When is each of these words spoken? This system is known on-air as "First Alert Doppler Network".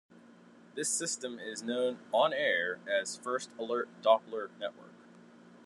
This 0.73 0.89
system 0.89 1.37
is 1.37 1.61
known 1.61 1.99
on-air 2.11 2.79
as 2.91 3.17
"First 3.17 3.51
Alert 3.59 3.87
Doppler 4.01 4.49
Network". 4.59 4.95